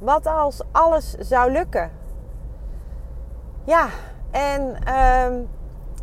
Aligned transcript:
Wat 0.00 0.26
als 0.26 0.62
alles 0.72 1.14
zou 1.18 1.52
lukken? 1.52 1.90
Ja, 3.64 3.86
en 4.30 4.76
ehm, 4.84 5.32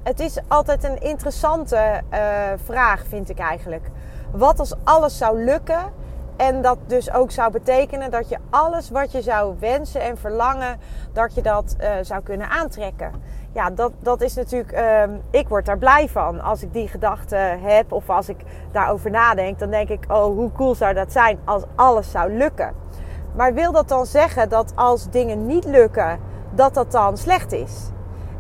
het 0.04 0.20
is 0.20 0.40
altijd 0.48 0.84
een 0.84 1.02
interessante 1.02 2.02
uh, 2.14 2.20
vraag, 2.64 3.06
vind 3.08 3.30
ik 3.30 3.40
eigenlijk. 3.40 3.90
Wat 4.32 4.60
als 4.60 4.74
alles 4.84 5.18
zou 5.18 5.44
lukken 5.44 5.94
en 6.36 6.62
dat 6.62 6.78
dus 6.88 7.12
ook 7.12 7.32
zou 7.32 7.52
betekenen 7.52 8.12
dat 8.12 8.30
je 8.30 8.38
alles 8.50 8.90
wat 8.90 9.12
je 9.12 9.22
zou 9.22 9.56
wensen 9.60 10.02
en 10.02 10.18
verlangen, 10.18 10.80
dat 11.14 11.36
je 11.36 11.42
dat 11.42 11.76
uh, 11.80 11.90
zou 12.02 12.24
kunnen 12.24 12.50
aantrekken. 12.50 13.12
Ja, 13.54 13.70
dat, 13.70 13.92
dat 14.00 14.22
is 14.22 14.36
natuurlijk, 14.36 14.72
uh, 14.72 15.04
ik 15.30 15.48
word 15.48 15.66
daar 15.66 15.78
blij 15.78 16.10
van. 16.10 16.42
Als 16.42 16.64
ik 16.64 16.74
die 16.74 16.88
gedachte 16.88 17.36
heb 17.62 17.92
of 17.92 18.10
als 18.10 18.30
ik 18.30 18.38
daarover 18.72 19.12
nadenk, 19.12 19.60
dan 19.60 19.70
denk 19.70 19.90
ik, 19.90 20.06
oh 20.08 20.26
hoe 20.26 20.52
cool 20.52 20.76
zou 20.76 20.94
dat 20.94 21.12
zijn 21.12 21.40
als 21.46 21.64
alles 21.76 22.12
zou 22.12 22.34
lukken. 22.34 22.74
Maar 23.38 23.54
wil 23.54 23.72
dat 23.72 23.88
dan 23.88 24.06
zeggen 24.06 24.50
dat 24.50 24.74
als 24.76 25.10
dingen 25.10 25.46
niet 25.46 25.66
lukken, 25.66 26.20
dat 26.54 26.74
dat 26.74 26.92
dan 26.92 27.18
slecht 27.18 27.52
is? 27.52 27.92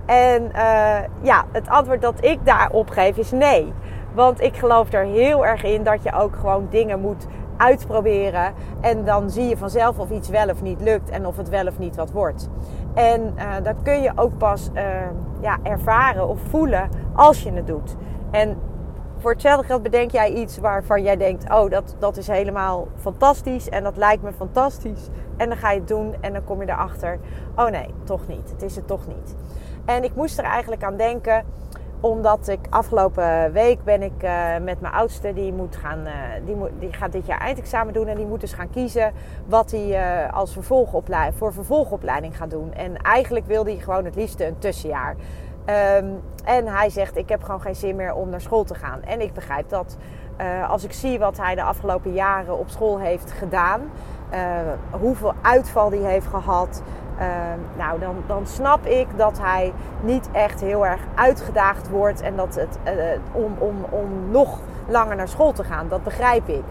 En 0.05 0.43
uh, 0.43 0.97
ja, 1.21 1.45
het 1.51 1.69
antwoord 1.69 2.01
dat 2.01 2.23
ik 2.23 2.39
daarop 2.45 2.89
geef 2.89 3.17
is 3.17 3.31
nee. 3.31 3.73
Want 4.13 4.41
ik 4.41 4.55
geloof 4.55 4.93
er 4.93 5.05
heel 5.05 5.45
erg 5.45 5.63
in 5.63 5.83
dat 5.83 6.03
je 6.03 6.13
ook 6.13 6.35
gewoon 6.35 6.67
dingen 6.69 6.99
moet 6.99 7.27
uitproberen. 7.57 8.53
En 8.81 9.05
dan 9.05 9.29
zie 9.29 9.47
je 9.47 9.57
vanzelf 9.57 9.99
of 9.99 10.09
iets 10.09 10.29
wel 10.29 10.49
of 10.49 10.61
niet 10.61 10.81
lukt 10.81 11.09
en 11.09 11.25
of 11.25 11.37
het 11.37 11.49
wel 11.49 11.67
of 11.67 11.79
niet 11.79 11.95
wat 11.95 12.11
wordt. 12.11 12.49
En 12.93 13.33
uh, 13.37 13.43
dat 13.63 13.75
kun 13.83 14.01
je 14.01 14.11
ook 14.15 14.37
pas 14.37 14.69
uh, 14.73 14.83
ja, 15.39 15.57
ervaren 15.63 16.27
of 16.27 16.39
voelen 16.49 16.89
als 17.15 17.43
je 17.43 17.53
het 17.53 17.67
doet. 17.67 17.95
En 18.31 18.57
voor 19.17 19.31
hetzelfde 19.31 19.65
geld 19.65 19.83
bedenk 19.83 20.11
jij 20.11 20.31
iets 20.31 20.57
waarvan 20.57 21.03
jij 21.03 21.17
denkt: 21.17 21.51
Oh, 21.51 21.69
dat, 21.69 21.95
dat 21.99 22.17
is 22.17 22.27
helemaal 22.27 22.87
fantastisch 22.95 23.69
en 23.69 23.83
dat 23.83 23.97
lijkt 23.97 24.23
me 24.23 24.31
fantastisch. 24.33 25.07
En 25.37 25.49
dan 25.49 25.57
ga 25.57 25.71
je 25.71 25.79
het 25.79 25.87
doen 25.87 26.15
en 26.21 26.33
dan 26.33 26.43
kom 26.43 26.61
je 26.61 26.69
erachter: 26.69 27.19
Oh 27.55 27.67
nee, 27.67 27.93
toch 28.03 28.27
niet. 28.27 28.49
Het 28.49 28.61
is 28.61 28.75
het 28.75 28.87
toch 28.87 29.07
niet. 29.07 29.35
En 29.85 30.03
ik 30.03 30.15
moest 30.15 30.37
er 30.37 30.43
eigenlijk 30.43 30.83
aan 30.83 30.97
denken 30.97 31.45
omdat 31.99 32.47
ik 32.47 32.59
afgelopen 32.69 33.51
week 33.51 33.83
ben 33.83 34.01
ik 34.01 34.23
uh, 34.23 34.57
met 34.61 34.81
mijn 34.81 34.93
oudste, 34.93 35.33
die, 35.33 35.53
moet 35.53 35.75
gaan, 35.75 35.99
uh, 35.99 36.13
die, 36.45 36.55
moet, 36.55 36.69
die 36.79 36.93
gaat 36.93 37.11
dit 37.11 37.25
jaar 37.25 37.39
eindexamen 37.39 37.93
doen. 37.93 38.07
En 38.07 38.17
die 38.17 38.25
moet 38.25 38.41
dus 38.41 38.53
gaan 38.53 38.69
kiezen 38.69 39.13
wat 39.45 39.71
hij 39.71 39.87
uh, 39.87 40.33
als 40.33 40.53
vervolgopleiding, 40.53 41.37
voor 41.37 41.53
vervolgopleiding 41.53 42.37
gaat 42.37 42.49
doen. 42.49 42.73
En 42.73 42.97
eigenlijk 42.97 43.45
wilde 43.45 43.71
hij 43.71 43.79
gewoon 43.79 44.05
het 44.05 44.15
liefste 44.15 44.45
een 44.45 44.59
tussenjaar. 44.59 45.15
Um, 45.69 46.21
en 46.43 46.67
hij 46.67 46.89
zegt, 46.89 47.17
ik 47.17 47.29
heb 47.29 47.43
gewoon 47.43 47.61
geen 47.61 47.75
zin 47.75 47.95
meer 47.95 48.13
om 48.13 48.29
naar 48.29 48.41
school 48.41 48.63
te 48.63 48.75
gaan. 48.75 49.03
En 49.03 49.21
ik 49.21 49.33
begrijp 49.33 49.69
dat. 49.69 49.97
als 50.67 50.83
ik 50.83 50.93
zie 50.93 51.19
wat 51.19 51.37
hij 51.37 51.55
de 51.55 51.63
afgelopen 51.63 52.13
jaren 52.13 52.57
op 52.59 52.69
school 52.69 52.99
heeft 52.99 53.31
gedaan. 53.31 53.81
hoeveel 54.91 55.33
uitval 55.41 55.89
hij 55.89 55.99
heeft 55.99 56.27
gehad. 56.27 56.81
Uh, 57.19 57.25
nou, 57.77 57.99
dan, 57.99 58.15
dan 58.27 58.47
snap 58.47 58.85
ik 58.85 59.07
dat 59.15 59.39
hij 59.39 59.73
niet 60.01 60.29
echt 60.31 60.61
heel 60.61 60.85
erg 60.85 61.01
uitgedaagd 61.15 61.89
wordt 61.89 62.21
en 62.21 62.35
dat 62.35 62.55
het 62.55 62.77
uh, 62.85 62.93
om, 63.31 63.55
om, 63.57 63.75
om 63.89 64.31
nog 64.31 64.59
langer 64.87 65.15
naar 65.15 65.27
school 65.27 65.51
te 65.51 65.63
gaan. 65.63 65.87
Dat 65.87 66.03
begrijp 66.03 66.47
ik. 66.47 66.63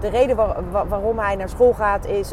De 0.00 0.08
reden 0.08 0.36
waar, 0.36 0.88
waarom 0.88 1.18
hij 1.18 1.36
naar 1.36 1.48
school 1.48 1.72
gaat 1.72 2.06
is 2.06 2.32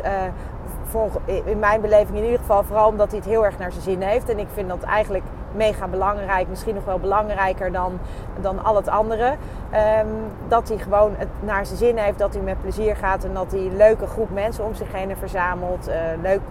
voor, 0.90 1.22
in 1.46 1.60
mijn 1.60 1.82
beleving 1.82 2.18
in 2.18 2.24
ieder 2.24 2.40
geval 2.40 2.64
vooral 2.64 2.88
omdat 2.88 3.10
hij 3.10 3.20
het 3.20 3.28
heel 3.28 3.46
erg 3.46 3.58
naar 3.58 3.72
zijn 3.72 3.84
zin 3.84 4.02
heeft. 4.02 4.30
En 4.30 4.40
ik 4.40 4.48
vind 4.54 4.70
dat 4.70 4.84
eigenlijk 4.84 5.24
mega 5.52 5.88
belangrijk, 5.88 6.48
misschien 6.48 6.76
nog 6.76 6.86
wel 6.86 7.00
belangrijker 7.00 7.72
dan, 7.72 8.00
dan 8.42 8.64
al 8.64 8.76
het 8.76 8.88
andere. 8.88 9.26
Um, 9.28 10.08
dat 10.48 10.68
hij 10.68 10.78
gewoon 10.78 11.14
het 11.18 11.28
naar 11.40 11.66
zijn 11.66 11.78
zin 11.78 11.98
heeft, 11.98 12.20
dat 12.20 12.34
hij 12.34 12.44
met 12.44 12.62
plezier 12.62 12.96
gaat 12.96 13.24
en 13.24 13.34
dat 13.34 13.52
hij 13.52 13.60
een 13.60 13.78
leuke 13.78 14.08
groep 14.08 14.30
mensen 14.30 14.66
om 14.66 14.74
zich 14.74 14.92
heen 14.92 15.18
verzamelt. 15.18 15.90
leuk 16.22 16.42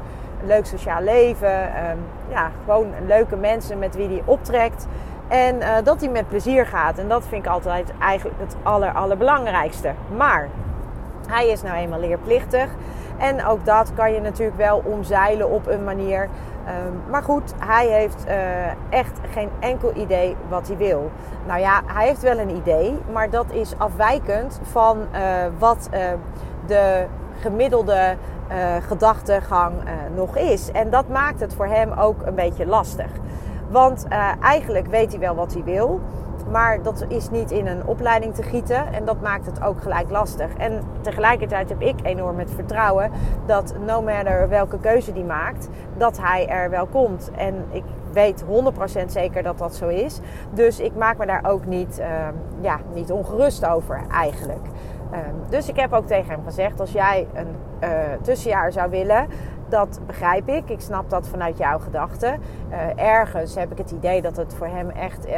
een 0.40 0.46
leuk 0.46 0.66
sociaal 0.66 1.02
leven. 1.02 1.62
Um, 1.90 1.98
ja, 2.28 2.50
gewoon 2.64 2.86
leuke 3.06 3.36
mensen 3.36 3.78
met 3.78 3.96
wie 3.96 4.08
hij 4.08 4.22
optrekt. 4.24 4.86
En 5.28 5.56
uh, 5.56 5.68
dat 5.84 6.00
hij 6.00 6.10
met 6.10 6.28
plezier 6.28 6.66
gaat. 6.66 6.98
En 6.98 7.08
dat 7.08 7.24
vind 7.26 7.44
ik 7.44 7.50
altijd 7.50 7.92
eigenlijk 8.00 8.40
het 8.40 8.56
aller, 8.62 8.92
allerbelangrijkste. 8.92 9.92
Maar 10.16 10.48
hij 11.28 11.48
is 11.48 11.62
nou 11.62 11.76
eenmaal 11.76 12.00
leerplichtig. 12.00 12.70
En 13.18 13.46
ook 13.46 13.64
dat 13.64 13.92
kan 13.94 14.12
je 14.12 14.20
natuurlijk 14.20 14.56
wel 14.56 14.82
omzeilen 14.84 15.50
op 15.50 15.66
een 15.66 15.84
manier. 15.84 16.28
Um, 16.68 17.10
maar 17.10 17.22
goed, 17.22 17.54
hij 17.58 17.86
heeft 17.86 18.26
uh, 18.28 18.66
echt 18.88 19.18
geen 19.30 19.48
enkel 19.58 19.92
idee 19.94 20.36
wat 20.48 20.68
hij 20.68 20.76
wil. 20.76 21.10
Nou 21.46 21.60
ja, 21.60 21.82
hij 21.86 22.06
heeft 22.06 22.22
wel 22.22 22.38
een 22.38 22.56
idee, 22.56 22.98
maar 23.12 23.30
dat 23.30 23.46
is 23.50 23.78
afwijkend 23.78 24.60
van 24.62 24.98
uh, 24.98 25.20
wat 25.58 25.88
de 26.66 27.06
gemiddelde 27.40 28.16
gedachtegang 28.80 29.74
nog 30.14 30.36
is. 30.36 30.70
En 30.72 30.90
dat 30.90 31.08
maakt 31.08 31.40
het 31.40 31.54
voor 31.54 31.66
hem 31.66 31.92
ook 31.92 32.26
een 32.26 32.34
beetje 32.34 32.66
lastig. 32.66 33.10
Want 33.70 34.06
eigenlijk 34.40 34.86
weet 34.86 35.10
hij 35.10 35.20
wel 35.20 35.34
wat 35.34 35.52
hij 35.52 35.64
wil. 35.64 36.00
Maar 36.50 36.82
dat 36.82 37.04
is 37.08 37.30
niet 37.30 37.50
in 37.50 37.66
een 37.66 37.86
opleiding 37.86 38.34
te 38.34 38.42
gieten. 38.42 38.92
En 38.92 39.04
dat 39.04 39.20
maakt 39.20 39.46
het 39.46 39.62
ook 39.62 39.82
gelijk 39.82 40.10
lastig. 40.10 40.54
En 40.56 40.82
tegelijkertijd 41.00 41.68
heb 41.68 41.80
ik 41.80 41.94
enorm 42.02 42.38
het 42.38 42.50
vertrouwen 42.50 43.10
dat 43.46 43.74
no 43.86 44.02
matter 44.02 44.48
welke 44.48 44.78
keuze 44.78 45.12
die 45.12 45.24
maakt, 45.24 45.68
dat 45.96 46.18
hij 46.20 46.48
er 46.48 46.70
wel 46.70 46.86
komt. 46.86 47.30
En 47.36 47.64
ik 47.70 47.84
weet 48.12 48.44
100% 48.44 49.06
zeker 49.06 49.42
dat 49.42 49.58
dat 49.58 49.74
zo 49.74 49.88
is. 49.88 50.20
Dus 50.50 50.80
ik 50.80 50.94
maak 50.94 51.18
me 51.18 51.26
daar 51.26 51.44
ook 51.46 51.66
niet, 51.66 52.02
ja, 52.60 52.78
niet 52.94 53.12
ongerust 53.12 53.66
over 53.66 54.00
eigenlijk. 54.10 54.66
Um, 55.12 55.42
dus 55.48 55.68
ik 55.68 55.76
heb 55.76 55.92
ook 55.92 56.06
tegen 56.06 56.30
hem 56.30 56.44
gezegd: 56.44 56.80
als 56.80 56.92
jij 56.92 57.26
een 57.34 57.56
uh, 57.80 57.88
tussenjaar 58.22 58.72
zou 58.72 58.90
willen, 58.90 59.26
dat 59.68 60.00
begrijp 60.06 60.48
ik. 60.48 60.70
Ik 60.70 60.80
snap 60.80 61.10
dat 61.10 61.28
vanuit 61.28 61.58
jouw 61.58 61.78
gedachten. 61.78 62.40
Uh, 62.70 63.02
ergens 63.02 63.54
heb 63.54 63.72
ik 63.72 63.78
het 63.78 63.90
idee 63.90 64.22
dat 64.22 64.36
het 64.36 64.54
voor 64.54 64.66
hem 64.66 64.90
echt 64.90 65.26
uh, 65.26 65.32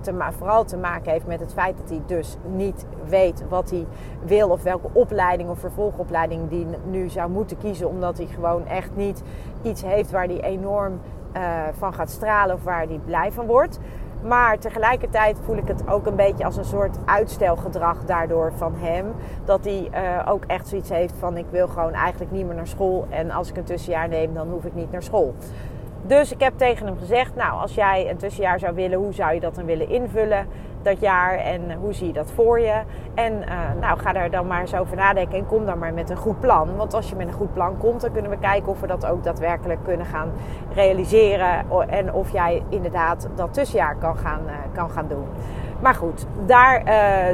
te 0.00 0.14
vooral 0.38 0.64
te 0.64 0.76
maken 0.76 1.12
heeft 1.12 1.26
met 1.26 1.40
het 1.40 1.52
feit 1.52 1.78
dat 1.78 1.88
hij 1.88 2.02
dus 2.06 2.36
niet 2.42 2.86
weet 3.08 3.44
wat 3.48 3.70
hij 3.70 3.86
wil 4.24 4.48
of 4.48 4.62
welke 4.62 4.88
opleiding 4.92 5.50
of 5.50 5.58
vervolgopleiding 5.58 6.48
die 6.48 6.66
nu 6.90 7.08
zou 7.08 7.30
moeten 7.30 7.58
kiezen, 7.58 7.88
omdat 7.88 8.16
hij 8.16 8.26
gewoon 8.26 8.66
echt 8.66 8.96
niet 8.96 9.22
iets 9.62 9.82
heeft 9.82 10.10
waar 10.10 10.26
hij 10.26 10.40
enorm 10.40 11.00
van 11.78 11.94
gaat 11.94 12.10
stralen 12.10 12.54
of 12.54 12.64
waar 12.64 12.86
hij 12.86 13.00
blij 13.04 13.32
van 13.32 13.46
wordt. 13.46 13.78
Maar 14.24 14.58
tegelijkertijd 14.58 15.38
voel 15.44 15.56
ik 15.56 15.68
het 15.68 15.88
ook 15.88 16.06
een 16.06 16.16
beetje 16.16 16.44
als 16.44 16.56
een 16.56 16.64
soort 16.64 16.96
uitstelgedrag 17.04 18.04
daardoor 18.04 18.52
van 18.56 18.74
hem. 18.76 19.06
Dat 19.44 19.64
hij 19.64 19.90
uh, 19.94 20.32
ook 20.32 20.44
echt 20.46 20.68
zoiets 20.68 20.88
heeft 20.88 21.14
van 21.18 21.36
ik 21.36 21.46
wil 21.50 21.68
gewoon 21.68 21.92
eigenlijk 21.92 22.30
niet 22.30 22.46
meer 22.46 22.54
naar 22.54 22.66
school. 22.66 23.06
En 23.10 23.30
als 23.30 23.50
ik 23.50 23.56
een 23.56 23.64
tussenjaar 23.64 24.08
neem, 24.08 24.34
dan 24.34 24.48
hoef 24.48 24.64
ik 24.64 24.74
niet 24.74 24.90
naar 24.90 25.02
school. 25.02 25.34
Dus 26.06 26.32
ik 26.32 26.40
heb 26.40 26.58
tegen 26.58 26.86
hem 26.86 26.98
gezegd, 26.98 27.34
nou 27.34 27.60
als 27.60 27.74
jij 27.74 28.10
een 28.10 28.16
tussenjaar 28.16 28.58
zou 28.58 28.74
willen, 28.74 28.98
hoe 28.98 29.12
zou 29.12 29.34
je 29.34 29.40
dat 29.40 29.54
dan 29.54 29.64
willen 29.64 29.88
invullen? 29.88 30.46
Dat 30.84 31.00
jaar 31.00 31.38
en 31.38 31.72
hoe 31.72 31.92
zie 31.92 32.06
je 32.06 32.12
dat 32.12 32.32
voor 32.32 32.60
je? 32.60 32.82
En 33.14 33.32
uh, 33.32 33.80
nou, 33.80 33.98
ga 33.98 34.12
daar 34.12 34.30
dan 34.30 34.46
maar 34.46 34.60
eens 34.60 34.74
over 34.74 34.96
nadenken 34.96 35.38
en 35.38 35.46
kom 35.46 35.66
dan 35.66 35.78
maar 35.78 35.94
met 35.94 36.10
een 36.10 36.16
goed 36.16 36.40
plan. 36.40 36.76
Want 36.76 36.94
als 36.94 37.08
je 37.08 37.16
met 37.16 37.26
een 37.26 37.32
goed 37.32 37.52
plan 37.52 37.76
komt, 37.78 38.00
dan 38.00 38.12
kunnen 38.12 38.30
we 38.30 38.38
kijken 38.38 38.68
of 38.68 38.80
we 38.80 38.86
dat 38.86 39.06
ook 39.06 39.24
daadwerkelijk 39.24 39.80
kunnen 39.84 40.06
gaan 40.06 40.32
realiseren. 40.74 41.64
En 41.88 42.12
of 42.12 42.32
jij 42.32 42.62
inderdaad 42.68 43.28
dat 43.34 43.52
tussenjaar 43.54 43.96
kan 43.96 44.16
gaan, 44.16 44.40
uh, 44.46 44.52
kan 44.72 44.90
gaan 44.90 45.08
doen. 45.08 45.26
Maar 45.80 45.94
goed, 45.94 46.26
daar 46.46 46.82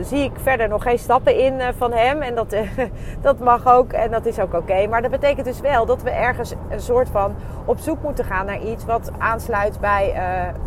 zie 0.02 0.24
ik 0.24 0.32
verder 0.34 0.68
nog 0.68 0.82
geen 0.82 0.98
stappen 0.98 1.38
in 1.38 1.60
van 1.76 1.92
hem. 1.92 2.22
En 2.22 2.34
dat, 2.34 2.56
dat 3.20 3.38
mag 3.38 3.66
ook 3.66 3.92
en 3.92 4.10
dat 4.10 4.26
is 4.26 4.40
ook 4.40 4.54
oké. 4.54 4.86
Maar 4.86 5.02
dat 5.02 5.10
betekent 5.10 5.46
dus 5.46 5.60
wel 5.60 5.86
dat 5.86 6.02
we 6.02 6.10
ergens 6.10 6.54
een 6.68 6.80
soort 6.80 7.08
van 7.08 7.34
op 7.64 7.78
zoek 7.78 8.02
moeten 8.02 8.24
gaan 8.24 8.46
naar 8.46 8.60
iets 8.60 8.84
wat 8.84 9.10
aansluit 9.18 9.80
bij, 9.80 10.14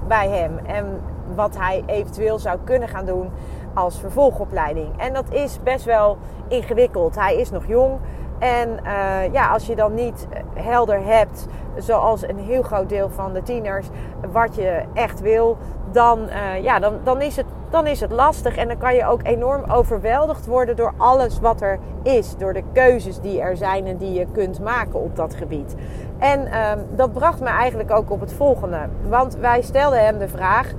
bij 0.08 0.30
hem. 0.30 0.58
En 0.66 1.02
wat 1.36 1.58
hij 1.58 1.84
eventueel 1.86 2.40
zou 2.40 2.58
kunnen 2.64 2.88
gaan 2.88 3.06
doen 3.06 3.30
als 3.74 4.00
vervolgopleiding. 4.00 4.88
En 4.98 5.14
dat 5.14 5.32
is 5.32 5.60
best 5.64 5.86
wel 5.86 6.18
ingewikkeld. 6.48 7.16
Hij 7.16 7.36
is 7.36 7.52
nog 7.52 7.68
jong. 7.68 8.00
En 8.40 8.70
uh, 8.70 9.34
ja, 9.34 9.52
als 9.52 9.66
je 9.66 9.76
dan 9.76 9.94
niet 9.94 10.28
helder 10.54 11.06
hebt, 11.06 11.48
zoals 11.78 12.28
een 12.28 12.40
heel 12.40 12.62
groot 12.62 12.90
deel 12.90 13.10
van 13.10 13.34
de 13.34 13.44
tieners, 13.44 13.88
wat 14.32 14.56
je 14.56 14.84
echt 14.94 15.22
wil, 15.22 15.58
dan, 15.92 16.20
uh, 16.20 16.64
ja, 16.64 16.80
dan, 16.80 16.94
dan, 17.04 17.22
is 17.22 17.36
het, 17.36 17.46
dan 17.70 17.88
is 17.88 18.00
het 18.00 18.12
lastig. 18.12 18.56
En 18.56 18.68
dan 18.68 18.78
kan 18.78 18.96
je 18.96 19.06
ook 19.06 19.24
enorm 19.24 19.64
overweldigd 19.72 20.46
worden 20.46 20.76
door 20.76 20.94
alles 20.98 21.40
wat 21.40 21.62
er 21.62 21.80
is. 22.04 22.38
Door 22.38 22.54
de 22.54 22.64
keuzes 22.74 23.20
die 23.20 23.42
er 23.42 23.58
zijn 23.58 23.88
en 23.88 23.98
die 23.98 24.14
je 24.14 24.28
kunt 24.32 24.60
maken 24.60 25.00
op 25.00 25.16
dat 25.16 25.36
gebied. 25.36 25.76
En 26.18 26.48
uh, 26.48 26.72
dat 26.96 27.14
bracht 27.14 27.40
me 27.40 27.50
eigenlijk 27.50 27.92
ook 27.92 28.12
op 28.12 28.20
het 28.20 28.34
volgende. 28.34 28.80
Want 29.10 29.36
wij 29.36 29.62
stelden 29.62 30.06
hem 30.06 30.18
de 30.18 30.28
vraag: 30.28 30.72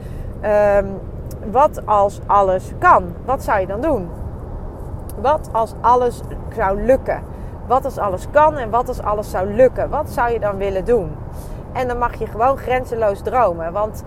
ehm, 0.44 0.86
wat 1.50 1.86
als 1.86 2.20
alles 2.26 2.72
kan? 2.78 3.14
Wat 3.24 3.42
zou 3.42 3.60
je 3.60 3.66
dan 3.66 3.80
doen? 3.80 4.08
Wat 5.20 5.48
als 5.52 5.74
alles 5.80 6.20
zou 6.56 6.82
lukken? 6.82 7.22
Wat 7.66 7.84
als 7.84 7.98
alles 7.98 8.26
kan 8.30 8.56
en 8.56 8.70
wat 8.70 8.88
als 8.88 9.02
alles 9.02 9.30
zou 9.30 9.54
lukken? 9.54 9.90
Wat 9.90 10.10
zou 10.10 10.32
je 10.32 10.40
dan 10.40 10.56
willen 10.56 10.84
doen? 10.84 11.16
En 11.72 11.88
dan 11.88 11.98
mag 11.98 12.14
je 12.14 12.26
gewoon 12.26 12.56
grenzeloos 12.56 13.20
dromen. 13.22 13.72
Want 13.72 14.04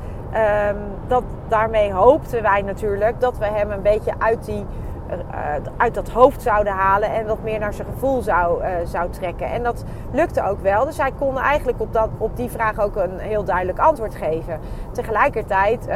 um, 0.70 0.78
dat, 1.08 1.24
daarmee 1.48 1.94
hoopten 1.94 2.42
wij 2.42 2.62
natuurlijk 2.62 3.20
dat 3.20 3.38
we 3.38 3.46
hem 3.46 3.72
een 3.72 3.82
beetje 3.82 4.14
uit 4.18 4.46
die 4.46 4.66
uit 5.78 5.94
dat 5.94 6.10
hoofd 6.10 6.42
zouden 6.42 6.74
halen 6.74 7.14
en 7.14 7.26
wat 7.26 7.44
meer 7.44 7.60
naar 7.60 7.74
zijn 7.74 7.88
gevoel 7.94 8.22
zou, 8.22 8.62
uh, 8.62 8.70
zou 8.86 9.10
trekken. 9.10 9.52
En 9.52 9.64
dat 9.64 9.84
lukte 10.12 10.44
ook 10.44 10.60
wel. 10.60 10.86
Dus 10.86 10.98
hij 10.98 11.12
kon 11.20 11.38
eigenlijk 11.38 11.82
op, 11.82 11.94
dat, 11.94 12.10
op 12.18 12.36
die 12.36 12.50
vraag 12.50 12.80
ook 12.80 12.96
een 12.96 13.20
heel 13.20 13.44
duidelijk 13.44 13.80
antwoord 13.80 14.16
geven. 14.16 14.60
Tegelijkertijd 14.92 15.88
uh, 15.88 15.96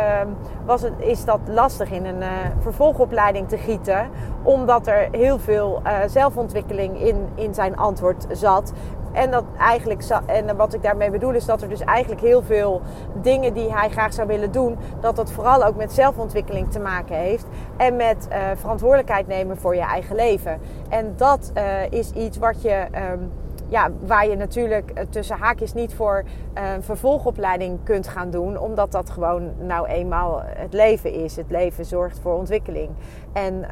was 0.65 0.81
het, 0.81 0.93
is 0.97 1.25
dat 1.25 1.39
lastig 1.45 1.91
in 1.91 2.05
een 2.05 2.23
vervolgopleiding 2.59 3.49
te 3.49 3.57
gieten, 3.57 4.09
omdat 4.43 4.87
er 4.87 5.07
heel 5.11 5.39
veel 5.39 5.81
zelfontwikkeling 6.05 7.01
in, 7.01 7.27
in 7.35 7.53
zijn 7.53 7.77
antwoord 7.77 8.25
zat. 8.31 8.73
En, 9.13 9.31
dat 9.31 9.43
eigenlijk, 9.57 10.03
en 10.25 10.55
wat 10.55 10.73
ik 10.73 10.83
daarmee 10.83 11.11
bedoel 11.11 11.33
is 11.33 11.45
dat 11.45 11.61
er 11.61 11.69
dus 11.69 11.81
eigenlijk 11.81 12.21
heel 12.21 12.41
veel 12.41 12.81
dingen 13.21 13.53
die 13.53 13.73
hij 13.73 13.89
graag 13.89 14.13
zou 14.13 14.27
willen 14.27 14.51
doen, 14.51 14.77
dat 14.99 15.15
dat 15.15 15.31
vooral 15.31 15.63
ook 15.63 15.75
met 15.75 15.93
zelfontwikkeling 15.93 16.71
te 16.71 16.79
maken 16.79 17.15
heeft. 17.15 17.45
En 17.77 17.95
met 17.95 18.27
uh, 18.31 18.37
verantwoordelijkheid 18.55 19.27
nemen 19.27 19.57
voor 19.57 19.75
je 19.75 19.81
eigen 19.81 20.15
leven. 20.15 20.59
En 20.89 21.13
dat 21.15 21.51
uh, 21.57 21.91
is 21.91 22.11
iets 22.11 22.37
wat 22.37 22.61
je. 22.61 22.85
Um, 23.11 23.31
ja, 23.67 23.89
waar 24.05 24.27
je 24.27 24.35
natuurlijk 24.35 24.91
uh, 24.97 25.03
tussen 25.09 25.37
haakjes 25.37 25.73
niet 25.73 25.93
voor 25.93 26.23
een 26.53 26.83
vervolgopleiding 26.83 27.79
kunt 27.83 28.07
gaan 28.07 28.29
doen. 28.29 28.57
Omdat 28.57 28.91
dat 28.91 29.09
gewoon 29.09 29.51
nou 29.57 29.87
eenmaal 29.87 30.41
het 30.45 30.73
leven 30.73 31.13
is. 31.13 31.35
Het 31.35 31.49
leven 31.49 31.85
zorgt 31.85 32.19
voor 32.19 32.33
ontwikkeling. 32.33 32.89
En 33.33 33.65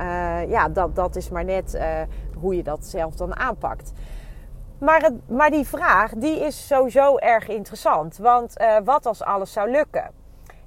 ja, 0.50 0.70
dat, 0.70 0.96
dat 0.96 1.16
is 1.16 1.30
maar 1.30 1.46
net 1.46 1.80
hoe 2.40 2.56
je 2.56 2.64
dat 2.64 2.86
zelf 2.86 3.16
dan 3.16 3.36
aanpakt. 3.36 3.92
Maar, 4.80 5.02
het, 5.02 5.30
maar 5.30 5.50
die 5.50 5.68
vraag 5.68 6.12
die 6.12 6.40
is 6.40 6.68
sowieso 6.68 7.18
erg 7.18 7.48
interessant. 7.48 8.18
Want 8.18 8.62
uh, 8.62 8.78
wat 8.84 9.06
als 9.06 9.24
alles 9.24 9.52
zou 9.54 9.72
lukken? 9.72 10.12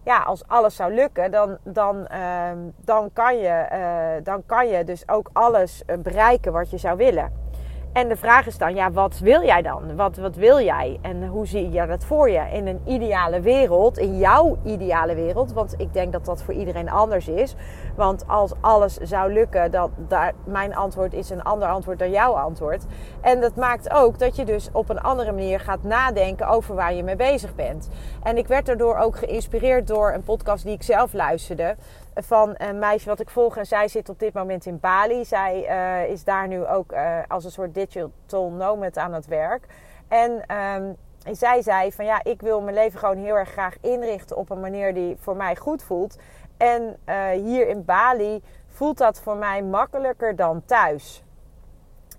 Ja, 0.05 0.19
als 0.19 0.43
alles 0.47 0.77
zou 0.77 0.95
lukken, 0.95 1.31
dan, 1.31 1.59
dan, 1.63 2.07
uh, 2.13 2.51
dan, 2.77 3.11
kan, 3.13 3.39
je, 3.39 3.67
uh, 3.73 4.25
dan 4.25 4.43
kan 4.47 4.69
je 4.69 4.85
dus 4.85 5.09
ook 5.09 5.31
alles 5.33 5.83
bereiken 6.03 6.53
wat 6.53 6.71
je 6.71 6.79
zou 6.79 6.97
willen. 6.97 7.42
En 7.93 8.09
de 8.09 8.17
vraag 8.17 8.47
is 8.47 8.59
dan, 8.59 8.75
ja, 8.75 8.91
wat 8.91 9.19
wil 9.19 9.43
jij 9.43 9.63
dan? 9.63 9.97
Wat, 9.97 10.17
wat 10.17 10.37
wil 10.37 10.61
jij? 10.61 10.99
En 11.03 11.27
hoe 11.27 11.47
zie 11.47 11.71
je 11.71 11.87
dat 11.87 12.05
voor 12.05 12.31
je? 12.31 12.41
In 12.53 12.67
een 12.67 12.81
ideale 12.85 13.41
wereld, 13.41 13.99
in 13.99 14.19
jouw 14.19 14.59
ideale 14.65 15.15
wereld. 15.15 15.53
Want 15.53 15.75
ik 15.77 15.93
denk 15.93 16.13
dat 16.13 16.25
dat 16.25 16.43
voor 16.43 16.55
iedereen 16.55 16.91
anders 16.91 17.29
is. 17.29 17.55
Want 17.97 18.29
als 18.29 18.53
alles 18.61 18.97
zou 18.97 19.33
lukken, 19.33 19.71
dat, 19.71 19.91
daar, 20.09 20.33
mijn 20.45 20.75
antwoord 20.75 21.13
is 21.13 21.31
een 21.31 21.43
ander 21.43 21.69
antwoord 21.69 21.99
dan 21.99 22.11
jouw 22.11 22.33
antwoord. 22.33 22.85
En 23.21 23.41
dat 23.41 23.57
maakt 23.57 23.91
ook 23.91 24.19
dat 24.19 24.37
je 24.37 24.45
dus 24.45 24.69
op 24.73 24.89
een 24.89 25.01
andere 25.01 25.33
manier 25.33 25.61
gaat 25.61 25.83
nadenken 25.83 26.49
over 26.49 26.75
waar 26.75 26.95
je 26.95 27.03
mee 27.03 27.17
bezig 27.17 27.55
bent. 27.55 27.89
En 28.23 28.37
ik 28.37 28.47
werd 28.47 28.67
daardoor 28.67 28.97
ook 28.97 29.17
geïnspireerd 29.17 29.87
door 29.87 30.13
een 30.13 30.23
podcast 30.23 30.65
die 30.65 30.75
ik 30.75 30.83
zelf 30.83 31.13
luisterde 31.13 31.77
van 32.15 32.55
een 32.57 32.79
meisje 32.79 33.09
wat 33.09 33.21
ik 33.21 33.31
volg. 33.31 33.57
En 33.57 33.67
zij 33.67 33.89
zit 33.89 34.09
op 34.09 34.19
dit 34.19 34.35
moment 34.35 34.67
in 34.67 34.81
Bali. 34.81 35.25
Zij 35.25 35.67
uh, 35.69 36.11
is 36.11 36.25
daar 36.25 36.49
nu 36.49 36.67
ook 36.67 36.93
uh, 36.93 37.19
als 37.29 37.45
een 37.45 37.51
soort 37.51 37.75
digital 37.75 38.51
nomad 38.51 38.97
aan 38.97 39.13
het 39.13 39.27
werk. 39.27 39.67
En 40.09 40.57
um, 40.57 40.97
zij 41.35 41.63
zei 41.63 41.93
van 41.93 42.05
ja, 42.05 42.25
ik 42.25 42.41
wil 42.41 42.61
mijn 42.61 42.75
leven 42.75 42.99
gewoon 42.99 43.17
heel 43.17 43.37
erg 43.37 43.51
graag 43.51 43.77
inrichten 43.81 44.37
op 44.37 44.51
een 44.51 44.61
manier 44.61 44.95
die 44.95 45.17
voor 45.21 45.37
mij 45.37 45.57
goed 45.57 45.83
voelt. 45.83 46.19
En 46.57 46.97
uh, 47.07 47.29
hier 47.31 47.69
in 47.69 47.85
Bali 47.85 48.43
voelt 48.69 48.99
dat 48.99 49.21
voor 49.21 49.37
mij 49.37 49.63
makkelijker 49.63 50.37
dan 50.37 50.63
thuis. 50.65 51.23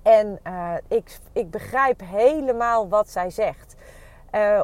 En 0.01 0.39
ik, 0.87 1.19
ik 1.33 1.51
begrijp 1.51 2.01
helemaal 2.05 2.89
wat 2.89 3.09
zij 3.09 3.29
zegt. 3.29 3.75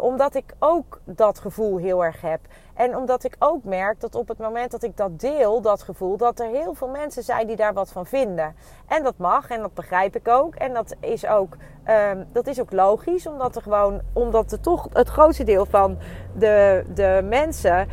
omdat 0.02 0.36
ik 0.36 0.54
ook 0.60 1.00
dat 1.04 1.40
gevoel 1.40 1.78
heel 1.78 2.04
erg 2.04 2.22
heb. 2.22 2.40
En 2.80 2.96
omdat 2.96 3.24
ik 3.24 3.36
ook 3.40 3.64
merk 3.64 4.00
dat 4.00 4.16
op 4.16 4.28
het 4.28 4.38
moment 4.38 4.72
dat 4.72 4.84
ik 4.84 4.98
dat 4.98 5.20
deel, 5.20 5.62
dat 5.62 5.82
gevoel, 5.82 6.18
dat 6.18 6.40
er 6.40 6.48
heel 6.48 6.74
veel 6.74 6.88
mensen 6.88 7.24
zijn 7.24 7.48
die 7.48 7.56
daar 7.56 7.74
wat 7.74 7.92
van 7.92 8.06
vinden. 8.06 8.56
En 8.88 9.04
dat 9.04 9.18
mag 9.18 9.50
en 9.50 9.62
dat 9.62 9.74
begrijp 9.74 10.16
ik 10.16 10.28
ook. 10.28 10.56
En 10.56 10.74
dat 10.74 10.96
is 11.00 11.28
ook, 11.28 11.56
um, 12.12 12.28
dat 12.32 12.48
is 12.48 12.62
ook 12.62 12.72
logisch, 12.72 13.28
omdat 13.28 13.56
er 13.56 13.62
gewoon, 13.62 14.02
omdat 14.14 14.52
er 14.52 14.60
toch 14.60 14.88
het 14.94 15.10
grootste 15.10 15.44
deel 15.44 15.66
van 15.66 15.98
de, 16.38 16.86
de 16.94 17.22
mensen 17.24 17.88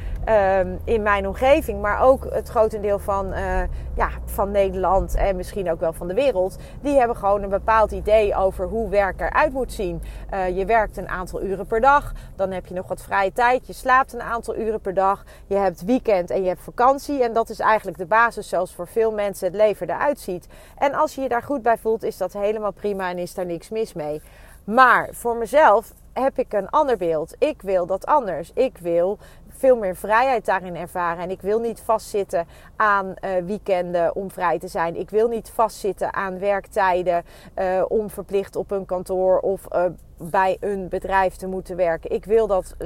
um, 0.60 0.80
in 0.84 1.02
mijn 1.02 1.26
omgeving, 1.26 1.80
maar 1.80 2.00
ook 2.00 2.26
het 2.30 2.48
grote 2.48 2.80
deel 2.80 2.98
van, 2.98 3.26
uh, 3.32 3.60
ja, 3.94 4.08
van 4.24 4.50
Nederland 4.50 5.14
en 5.14 5.36
misschien 5.36 5.70
ook 5.70 5.80
wel 5.80 5.92
van 5.92 6.08
de 6.08 6.14
wereld, 6.14 6.56
die 6.80 6.98
hebben 6.98 7.16
gewoon 7.16 7.42
een 7.42 7.48
bepaald 7.48 7.92
idee 7.92 8.36
over 8.36 8.66
hoe 8.66 8.88
werk 8.88 9.20
eruit 9.20 9.52
moet 9.52 9.72
zien. 9.72 10.02
Uh, 10.34 10.56
je 10.56 10.64
werkt 10.64 10.96
een 10.96 11.08
aantal 11.08 11.42
uren 11.42 11.66
per 11.66 11.80
dag, 11.80 12.12
dan 12.36 12.50
heb 12.50 12.66
je 12.66 12.74
nog 12.74 12.88
wat 12.88 13.02
vrije 13.02 13.32
tijd, 13.32 13.66
je 13.66 13.72
slaapt 13.72 14.12
een 14.12 14.22
aantal 14.22 14.56
uren 14.56 14.75
per 14.78 14.94
dag. 14.94 15.24
Je 15.46 15.56
hebt 15.56 15.84
weekend 15.84 16.30
en 16.30 16.42
je 16.42 16.48
hebt 16.48 16.60
vakantie. 16.60 17.22
En 17.22 17.32
dat 17.32 17.48
is 17.48 17.58
eigenlijk 17.58 17.98
de 17.98 18.06
basis 18.06 18.48
zoals 18.48 18.74
voor 18.74 18.88
veel 18.88 19.12
mensen 19.12 19.46
het 19.46 19.56
leven 19.56 19.90
eruit 19.90 20.20
ziet. 20.20 20.46
En 20.78 20.94
als 20.94 21.14
je 21.14 21.20
je 21.20 21.28
daar 21.28 21.42
goed 21.42 21.62
bij 21.62 21.78
voelt, 21.78 22.02
is 22.02 22.16
dat 22.16 22.32
helemaal 22.32 22.72
prima 22.72 23.10
en 23.10 23.18
is 23.18 23.34
daar 23.34 23.46
niks 23.46 23.68
mis 23.68 23.92
mee. 23.92 24.22
Maar 24.64 25.08
voor 25.12 25.36
mezelf 25.36 25.92
heb 26.12 26.38
ik 26.38 26.52
een 26.52 26.68
ander 26.68 26.96
beeld. 26.96 27.34
Ik 27.38 27.62
wil 27.62 27.86
dat 27.86 28.06
anders. 28.06 28.50
Ik 28.54 28.78
wil 28.78 29.18
veel 29.58 29.76
meer 29.76 29.96
vrijheid 29.96 30.44
daarin 30.44 30.76
ervaren. 30.76 31.22
En 31.22 31.30
ik 31.30 31.40
wil 31.40 31.58
niet 31.58 31.80
vastzitten 31.80 32.46
aan 32.76 33.06
uh, 33.06 33.30
weekenden 33.44 34.14
om 34.14 34.30
vrij 34.30 34.58
te 34.58 34.68
zijn. 34.68 34.96
Ik 34.96 35.10
wil 35.10 35.28
niet 35.28 35.50
vastzitten 35.50 36.14
aan 36.14 36.38
werktijden 36.38 37.24
uh, 37.58 37.84
om 37.88 38.10
verplicht 38.10 38.56
op 38.56 38.70
een 38.70 38.86
kantoor 38.86 39.38
of 39.38 39.66
uh, 39.72 39.84
bij 40.18 40.56
een 40.60 40.88
bedrijf 40.88 41.36
te 41.36 41.46
moeten 41.46 41.76
werken. 41.76 42.10
Ik 42.10 42.24
wil 42.24 42.46
dat 42.46 42.76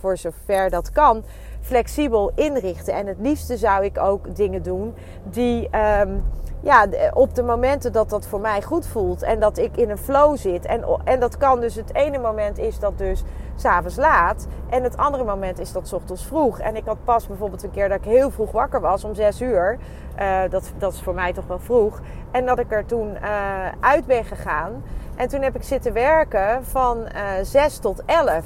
voor 0.00 0.16
zover 0.16 0.70
dat 0.70 0.90
kan 0.92 1.24
flexibel 1.60 2.32
inrichten. 2.34 2.94
En 2.94 3.06
het 3.06 3.18
liefste 3.20 3.56
zou 3.56 3.84
ik 3.84 3.98
ook 3.98 4.36
dingen 4.36 4.62
doen 4.62 4.94
die. 5.30 5.68
Um, 6.00 6.22
ja, 6.62 6.86
op 7.12 7.34
de 7.34 7.42
momenten 7.42 7.92
dat 7.92 8.10
dat 8.10 8.26
voor 8.26 8.40
mij 8.40 8.62
goed 8.62 8.86
voelt 8.86 9.22
en 9.22 9.40
dat 9.40 9.58
ik 9.58 9.76
in 9.76 9.90
een 9.90 9.98
flow 9.98 10.36
zit. 10.36 10.64
En, 10.64 10.84
en 11.04 11.20
dat 11.20 11.36
kan 11.36 11.60
dus 11.60 11.74
het 11.74 11.94
ene 11.94 12.18
moment 12.18 12.58
is 12.58 12.78
dat 12.78 12.98
dus 12.98 13.22
s'avonds 13.56 13.96
laat. 13.96 14.46
En 14.70 14.82
het 14.82 14.96
andere 14.96 15.24
moment 15.24 15.58
is 15.58 15.72
dat 15.72 15.88
s 15.88 15.92
ochtends 15.92 16.26
vroeg. 16.26 16.58
En 16.58 16.76
ik 16.76 16.84
had 16.84 17.04
pas 17.04 17.26
bijvoorbeeld 17.26 17.62
een 17.62 17.70
keer 17.70 17.88
dat 17.88 17.98
ik 17.98 18.04
heel 18.04 18.30
vroeg 18.30 18.52
wakker 18.52 18.80
was 18.80 19.04
om 19.04 19.14
6 19.14 19.40
uur. 19.40 19.78
Uh, 20.20 20.40
dat, 20.50 20.72
dat 20.78 20.92
is 20.92 21.02
voor 21.02 21.14
mij 21.14 21.32
toch 21.32 21.46
wel 21.46 21.58
vroeg. 21.58 22.00
En 22.30 22.46
dat 22.46 22.58
ik 22.58 22.72
er 22.72 22.86
toen 22.86 23.16
uh, 23.22 23.66
uit 23.80 24.06
ben 24.06 24.24
gegaan. 24.24 24.82
En 25.16 25.28
toen 25.28 25.42
heb 25.42 25.56
ik 25.56 25.62
zitten 25.62 25.92
werken 25.92 26.64
van 26.64 26.98
uh, 26.98 27.22
6 27.42 27.78
tot 27.78 28.02
11. 28.04 28.44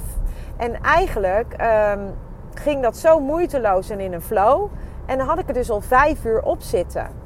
En 0.56 0.82
eigenlijk 0.82 1.56
um, 1.92 2.14
ging 2.54 2.82
dat 2.82 2.96
zo 2.96 3.20
moeiteloos 3.20 3.90
en 3.90 4.00
in 4.00 4.12
een 4.12 4.22
flow. 4.22 4.68
En 5.06 5.18
dan 5.18 5.26
had 5.26 5.38
ik 5.38 5.48
er 5.48 5.54
dus 5.54 5.70
al 5.70 5.80
5 5.80 6.24
uur 6.24 6.42
op 6.42 6.62
zitten. 6.62 7.25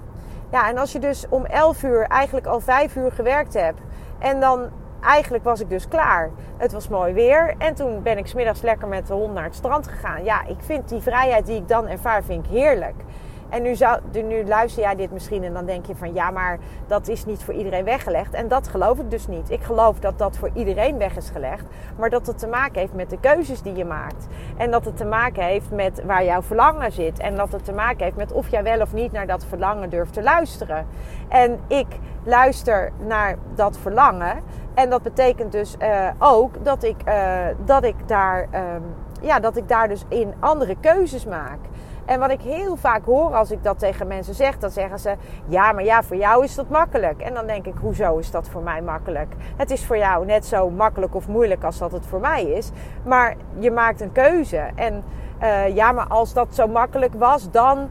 Ja, 0.50 0.68
en 0.68 0.78
als 0.78 0.92
je 0.92 0.98
dus 0.98 1.26
om 1.28 1.44
11 1.44 1.82
uur 1.82 2.02
eigenlijk 2.02 2.46
al 2.46 2.60
5 2.60 2.96
uur 2.96 3.12
gewerkt 3.12 3.54
hebt. 3.54 3.80
En 4.18 4.40
dan 4.40 4.68
eigenlijk 5.00 5.44
was 5.44 5.60
ik 5.60 5.68
dus 5.68 5.88
klaar. 5.88 6.30
Het 6.56 6.72
was 6.72 6.88
mooi 6.88 7.12
weer. 7.12 7.54
En 7.58 7.74
toen 7.74 8.02
ben 8.02 8.18
ik 8.18 8.26
smiddags 8.26 8.60
lekker 8.60 8.88
met 8.88 9.06
de 9.06 9.12
hond 9.12 9.34
naar 9.34 9.44
het 9.44 9.54
strand 9.54 9.88
gegaan. 9.88 10.24
Ja, 10.24 10.46
ik 10.46 10.58
vind 10.58 10.88
die 10.88 11.00
vrijheid 11.00 11.46
die 11.46 11.56
ik 11.56 11.68
dan 11.68 11.88
ervaar, 11.88 12.22
vind 12.22 12.44
ik 12.44 12.50
heerlijk. 12.50 12.94
En 13.50 13.62
nu, 13.62 13.74
zou, 13.74 14.00
nu 14.12 14.46
luister 14.46 14.82
jij 14.82 14.96
dit 14.96 15.12
misschien 15.12 15.44
en 15.44 15.52
dan 15.52 15.66
denk 15.66 15.86
je 15.86 15.96
van 15.96 16.14
ja, 16.14 16.30
maar 16.30 16.58
dat 16.86 17.08
is 17.08 17.24
niet 17.24 17.44
voor 17.44 17.54
iedereen 17.54 17.84
weggelegd. 17.84 18.34
En 18.34 18.48
dat 18.48 18.68
geloof 18.68 18.98
ik 18.98 19.10
dus 19.10 19.26
niet. 19.26 19.50
Ik 19.50 19.62
geloof 19.62 19.98
dat 19.98 20.18
dat 20.18 20.38
voor 20.38 20.50
iedereen 20.54 20.98
weg 20.98 21.16
is 21.16 21.30
gelegd. 21.30 21.64
Maar 21.98 22.10
dat 22.10 22.26
het 22.26 22.38
te 22.38 22.46
maken 22.46 22.80
heeft 22.80 22.94
met 22.94 23.10
de 23.10 23.20
keuzes 23.20 23.62
die 23.62 23.74
je 23.74 23.84
maakt. 23.84 24.26
En 24.56 24.70
dat 24.70 24.84
het 24.84 24.96
te 24.96 25.04
maken 25.04 25.44
heeft 25.44 25.70
met 25.70 26.02
waar 26.04 26.24
jouw 26.24 26.42
verlangen 26.42 26.92
zit. 26.92 27.18
En 27.18 27.36
dat 27.36 27.52
het 27.52 27.64
te 27.64 27.72
maken 27.72 28.04
heeft 28.04 28.16
met 28.16 28.32
of 28.32 28.48
jij 28.48 28.62
wel 28.62 28.80
of 28.80 28.92
niet 28.92 29.12
naar 29.12 29.26
dat 29.26 29.44
verlangen 29.44 29.90
durft 29.90 30.12
te 30.12 30.22
luisteren. 30.22 30.86
En 31.28 31.58
ik 31.66 31.86
luister 32.24 32.92
naar 33.06 33.36
dat 33.54 33.78
verlangen. 33.78 34.42
En 34.74 34.90
dat 34.90 35.02
betekent 35.02 35.52
dus 35.52 35.76
uh, 35.82 36.08
ook 36.18 36.64
dat 36.64 36.82
ik, 36.82 36.96
uh, 37.08 37.46
dat 37.64 37.84
ik 37.84 38.08
daar. 38.08 38.48
Um, 38.54 38.82
ja, 39.20 39.40
dat 39.40 39.56
ik 39.56 39.68
daar 39.68 39.88
dus 39.88 40.04
in 40.08 40.34
andere 40.38 40.76
keuzes 40.80 41.24
maak. 41.24 41.58
En 42.10 42.20
wat 42.20 42.30
ik 42.30 42.40
heel 42.40 42.76
vaak 42.76 43.04
hoor 43.04 43.34
als 43.34 43.50
ik 43.50 43.62
dat 43.62 43.78
tegen 43.78 44.06
mensen 44.06 44.34
zeg, 44.34 44.58
dan 44.58 44.70
zeggen 44.70 44.98
ze: 44.98 45.14
Ja, 45.46 45.72
maar 45.72 45.84
ja, 45.84 46.02
voor 46.02 46.16
jou 46.16 46.44
is 46.44 46.54
dat 46.54 46.68
makkelijk. 46.68 47.20
En 47.20 47.34
dan 47.34 47.46
denk 47.46 47.66
ik: 47.66 47.74
Hoezo 47.80 48.16
is 48.16 48.30
dat 48.30 48.48
voor 48.48 48.62
mij 48.62 48.82
makkelijk? 48.82 49.34
Het 49.56 49.70
is 49.70 49.84
voor 49.86 49.96
jou 49.96 50.26
net 50.26 50.46
zo 50.46 50.70
makkelijk 50.70 51.14
of 51.14 51.28
moeilijk 51.28 51.64
als 51.64 51.78
dat 51.78 51.92
het 51.92 52.06
voor 52.06 52.20
mij 52.20 52.42
is. 52.44 52.70
Maar 53.04 53.36
je 53.58 53.70
maakt 53.70 54.00
een 54.00 54.12
keuze. 54.12 54.70
En 54.74 55.02
uh, 55.42 55.74
ja, 55.74 55.92
maar 55.92 56.06
als 56.06 56.32
dat 56.32 56.54
zo 56.54 56.66
makkelijk 56.66 57.14
was, 57.14 57.50
dan, 57.50 57.88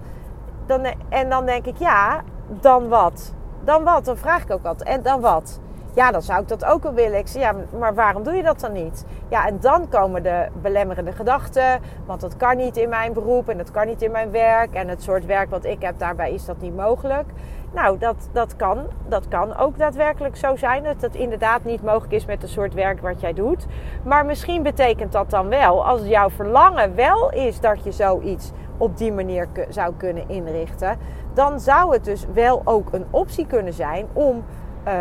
dan. 0.66 0.86
En 1.10 1.30
dan 1.30 1.46
denk 1.46 1.66
ik: 1.66 1.78
Ja, 1.78 2.22
dan 2.48 2.88
wat? 2.88 3.34
Dan 3.64 3.84
wat? 3.84 4.06
Dan 4.06 4.18
vraag 4.18 4.44
ik 4.44 4.52
ook 4.52 4.64
wat. 4.64 4.82
En 4.82 5.02
dan 5.02 5.22
wat? 5.22 5.60
Ja, 5.94 6.12
dan 6.12 6.22
zou 6.22 6.42
ik 6.42 6.48
dat 6.48 6.66
ook 6.66 6.84
wel 6.84 6.94
willen. 6.94 7.18
Ik 7.18 7.28
zeg, 7.28 7.42
ja, 7.42 7.56
maar 7.80 7.94
waarom 7.94 8.24
doe 8.24 8.34
je 8.34 8.44
dat 8.44 8.60
dan 8.60 8.72
niet? 8.72 9.06
Ja, 9.30 9.48
en 9.48 9.58
dan 9.60 9.90
komen 9.90 10.24
de 10.24 10.48
belemmerende 10.62 11.12
gedachten. 11.12 11.80
Want 12.06 12.22
dat 12.22 12.38
kan 12.38 12.58
niet 12.58 12.78
in 12.78 12.90
mijn 12.90 13.14
beroep 13.14 13.50
en 13.50 13.58
dat 13.58 13.72
kan 13.72 13.88
niet 13.88 14.02
in 14.02 14.12
mijn 14.12 14.32
werk. 14.32 14.74
En 14.74 14.88
het 14.88 15.04
soort 15.04 15.26
werk 15.26 15.50
wat 15.50 15.66
ik 15.66 15.82
heb, 15.82 16.00
daarbij 16.00 16.34
is 16.34 16.46
dat 16.46 16.62
niet 16.62 16.76
mogelijk. 16.76 17.26
Nou, 17.74 17.98
dat, 17.98 18.30
dat, 18.32 18.56
kan, 18.56 18.86
dat 19.08 19.28
kan 19.28 19.58
ook 19.58 19.78
daadwerkelijk 19.78 20.38
zo 20.38 20.56
zijn. 20.56 20.84
Dat 20.84 21.02
het 21.02 21.16
inderdaad 21.16 21.64
niet 21.64 21.84
mogelijk 21.84 22.14
is 22.14 22.26
met 22.26 22.42
het 22.42 22.52
soort 22.52 22.74
werk 22.74 23.02
wat 23.02 23.22
jij 23.22 23.34
doet. 23.34 23.66
Maar 24.04 24.26
misschien 24.26 24.64
betekent 24.64 25.12
dat 25.12 25.30
dan 25.30 25.48
wel, 25.48 25.86
als 25.86 26.06
jouw 26.06 26.30
verlangen 26.30 26.96
wel 26.96 27.32
is 27.32 27.60
dat 27.60 27.84
je 27.84 27.92
zoiets 27.92 28.52
op 28.78 28.98
die 28.98 29.12
manier 29.12 29.48
zou 29.70 29.94
kunnen 29.98 30.30
inrichten. 30.30 30.98
Dan 31.34 31.60
zou 31.60 31.94
het 31.94 32.06
dus 32.06 32.26
wel 32.34 32.62
ook 32.64 32.94
een 32.94 33.06
optie 33.10 33.48
kunnen 33.48 33.74
zijn 33.74 34.08
om... 34.14 34.44
Uh, 34.88 34.94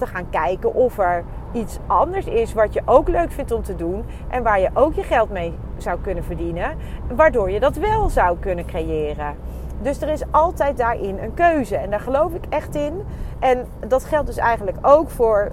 te 0.00 0.06
gaan 0.06 0.30
kijken 0.30 0.74
of 0.74 0.98
er 0.98 1.24
iets 1.52 1.78
anders 1.86 2.26
is 2.26 2.52
wat 2.52 2.72
je 2.72 2.82
ook 2.84 3.08
leuk 3.08 3.32
vindt 3.32 3.52
om 3.52 3.62
te 3.62 3.76
doen 3.76 4.04
en 4.28 4.42
waar 4.42 4.60
je 4.60 4.70
ook 4.74 4.94
je 4.94 5.02
geld 5.02 5.30
mee 5.30 5.54
zou 5.76 6.00
kunnen 6.00 6.24
verdienen, 6.24 6.76
waardoor 7.14 7.50
je 7.50 7.60
dat 7.60 7.76
wel 7.76 8.08
zou 8.08 8.38
kunnen 8.38 8.66
creëren. 8.66 9.34
Dus 9.82 10.00
er 10.02 10.08
is 10.08 10.22
altijd 10.30 10.76
daarin 10.76 11.18
een 11.18 11.34
keuze 11.34 11.76
en 11.76 11.90
daar 11.90 12.00
geloof 12.00 12.34
ik 12.34 12.44
echt 12.48 12.74
in. 12.74 13.02
En 13.38 13.66
dat 13.86 14.04
geldt 14.04 14.26
dus 14.26 14.36
eigenlijk 14.36 14.78
ook 14.82 15.10
voor 15.10 15.52